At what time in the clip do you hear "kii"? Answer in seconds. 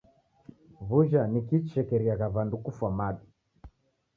1.47-1.61